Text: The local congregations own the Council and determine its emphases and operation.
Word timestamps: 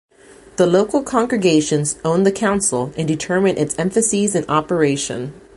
The 0.55 0.65
local 0.65 1.03
congregations 1.03 1.95
own 2.03 2.23
the 2.23 2.31
Council 2.31 2.91
and 2.97 3.07
determine 3.07 3.59
its 3.59 3.77
emphases 3.77 4.33
and 4.33 4.49
operation. 4.49 5.39